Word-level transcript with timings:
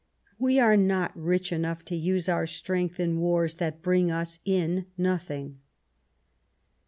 We 0.39 0.59
are 0.59 0.75
not 0.75 1.15
rich 1.15 1.51
enough 1.53 1.85
to 1.85 1.95
use 1.95 2.27
our 2.27 2.47
strength 2.47 2.99
in 2.99 3.19
wars 3.19 3.53
that 3.57 3.83
bring 3.83 4.09
us 4.09 4.39
in 4.43 4.87
nothing." 4.97 5.59